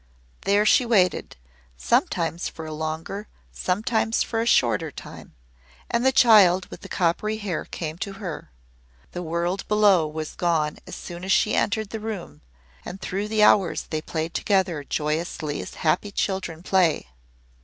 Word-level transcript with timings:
There 0.45 0.65
she 0.65 0.83
waited 0.83 1.37
sometimes 1.77 2.49
for 2.49 2.65
a 2.65 2.73
longer 2.73 3.27
sometimes 3.51 4.23
for 4.23 4.41
a 4.41 4.47
shorter 4.47 4.89
time 4.89 5.35
and 5.91 6.03
the 6.03 6.11
child 6.11 6.65
with 6.71 6.81
the 6.81 6.89
coppery 6.89 7.37
hair 7.37 7.65
came 7.65 7.99
to 7.99 8.13
her. 8.13 8.49
The 9.11 9.21
world 9.21 9.67
below 9.67 10.07
was 10.07 10.33
gone 10.35 10.79
as 10.87 10.95
soon 10.95 11.23
as 11.23 11.31
she 11.31 11.53
entered 11.53 11.91
the 11.91 11.99
room, 11.99 12.41
and 12.83 12.99
through 12.99 13.27
the 13.27 13.43
hours 13.43 13.83
they 13.91 14.01
played 14.01 14.33
together 14.33 14.83
joyously 14.83 15.61
as 15.61 15.75
happy 15.75 16.09
children 16.11 16.63
play. 16.63 17.09